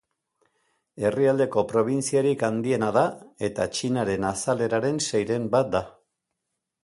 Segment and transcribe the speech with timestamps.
[1.09, 3.03] Herrialdeko probintziarik handiena da
[3.49, 5.83] eta Txinaren azaleraren seiren bat da.